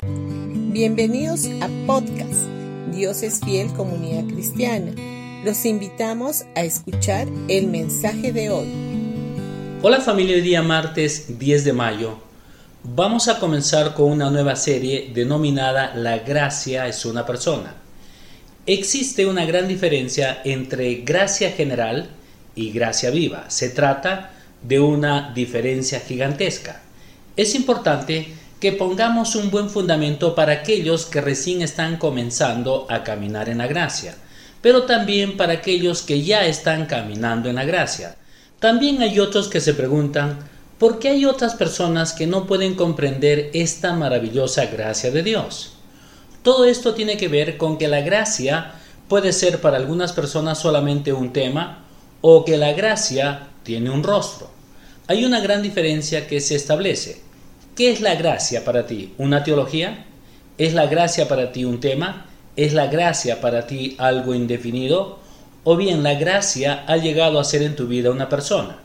[0.00, 2.46] Bienvenidos a podcast
[2.92, 4.92] Dios es fiel comunidad cristiana.
[5.44, 8.68] Los invitamos a escuchar el mensaje de hoy.
[9.82, 12.16] Hola familia, el día martes 10 de mayo
[12.84, 17.74] vamos a comenzar con una nueva serie denominada La gracia es una persona.
[18.66, 22.08] Existe una gran diferencia entre gracia general
[22.54, 23.50] y gracia viva.
[23.50, 24.30] Se trata
[24.62, 26.82] de una diferencia gigantesca.
[27.36, 28.28] Es importante
[28.60, 33.68] que pongamos un buen fundamento para aquellos que recién están comenzando a caminar en la
[33.68, 34.16] gracia,
[34.60, 38.16] pero también para aquellos que ya están caminando en la gracia.
[38.58, 40.38] También hay otros que se preguntan,
[40.78, 45.74] ¿por qué hay otras personas que no pueden comprender esta maravillosa gracia de Dios?
[46.42, 48.72] Todo esto tiene que ver con que la gracia
[49.08, 51.84] puede ser para algunas personas solamente un tema
[52.20, 54.50] o que la gracia tiene un rostro.
[55.06, 57.27] Hay una gran diferencia que se establece.
[57.78, 59.14] ¿Qué es la gracia para ti?
[59.18, 60.04] ¿Una teología?
[60.58, 62.26] ¿Es la gracia para ti un tema?
[62.56, 65.20] ¿Es la gracia para ti algo indefinido?
[65.62, 68.78] ¿O bien la gracia ha llegado a ser en tu vida una persona?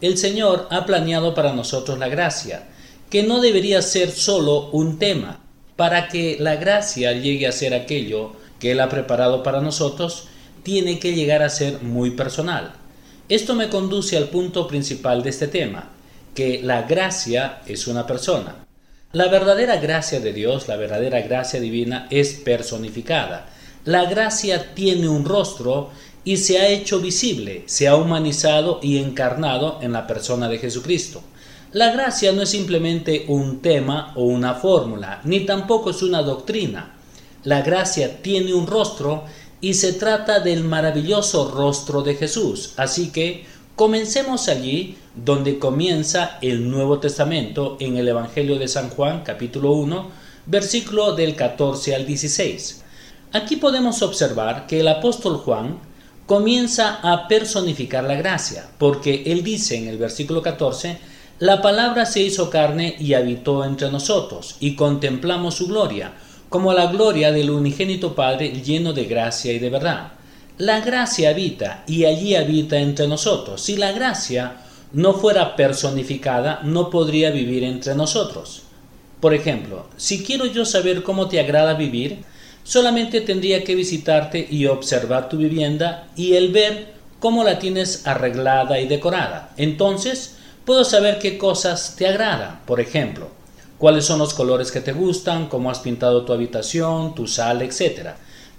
[0.00, 2.64] El Señor ha planeado para nosotros la gracia,
[3.08, 5.38] que no debería ser solo un tema.
[5.76, 10.24] Para que la gracia llegue a ser aquello que Él ha preparado para nosotros,
[10.64, 12.72] tiene que llegar a ser muy personal.
[13.28, 15.90] Esto me conduce al punto principal de este tema,
[16.34, 18.66] que la gracia es una persona.
[19.12, 23.48] La verdadera gracia de Dios, la verdadera gracia divina es personificada.
[23.84, 25.90] La gracia tiene un rostro
[26.24, 31.22] y se ha hecho visible, se ha humanizado y encarnado en la persona de Jesucristo.
[31.72, 36.94] La gracia no es simplemente un tema o una fórmula, ni tampoco es una doctrina.
[37.44, 39.24] La gracia tiene un rostro
[39.60, 42.74] y se trata del maravilloso rostro de Jesús.
[42.76, 43.46] Así que
[43.80, 50.10] comencemos allí donde comienza el Nuevo Testamento en el Evangelio de San Juan capítulo 1
[50.44, 52.84] versículo del 14 al 16.
[53.32, 55.78] Aquí podemos observar que el apóstol Juan
[56.26, 60.98] comienza a personificar la gracia, porque él dice en el versículo 14,
[61.38, 66.12] la palabra se hizo carne y habitó entre nosotros, y contemplamos su gloria,
[66.50, 70.19] como la gloria del unigénito Padre lleno de gracia y de verdad.
[70.60, 73.62] La gracia habita y allí habita entre nosotros.
[73.62, 74.56] Si la gracia
[74.92, 78.64] no fuera personificada, no podría vivir entre nosotros.
[79.20, 82.24] Por ejemplo, si quiero yo saber cómo te agrada vivir,
[82.62, 88.78] solamente tendría que visitarte y observar tu vivienda y el ver cómo la tienes arreglada
[88.80, 89.54] y decorada.
[89.56, 92.60] Entonces, puedo saber qué cosas te agradan.
[92.66, 93.30] Por ejemplo,
[93.78, 98.10] cuáles son los colores que te gustan, cómo has pintado tu habitación, tu sala, etc.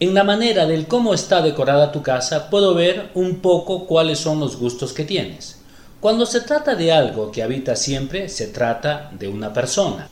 [0.00, 4.38] En la manera del cómo está decorada tu casa puedo ver un poco cuáles son
[4.38, 5.58] los gustos que tienes.
[5.98, 10.08] Cuando se trata de algo que habita siempre, se trata de una persona.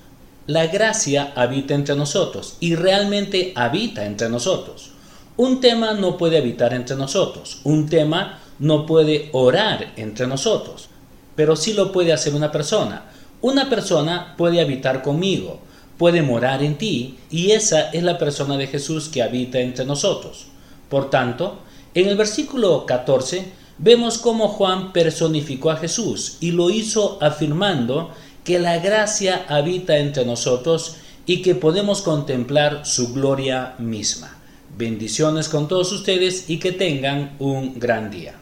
[0.49, 4.91] La gracia habita entre nosotros y realmente habita entre nosotros.
[5.37, 10.89] Un tema no puede habitar entre nosotros, un tema no puede orar entre nosotros,
[11.37, 13.05] pero sí lo puede hacer una persona.
[13.41, 15.61] Una persona puede habitar conmigo,
[15.99, 20.47] puede morar en ti, y esa es la persona de Jesús que habita entre nosotros.
[20.89, 21.59] Por tanto,
[21.95, 23.45] en el versículo 14
[23.79, 28.11] vemos cómo Juan personificó a Jesús y lo hizo afirmando
[28.45, 30.97] que la gracia habita entre nosotros
[31.27, 34.39] y que podemos contemplar su gloria misma.
[34.77, 38.35] Bendiciones con todos ustedes y que tengan un gran día.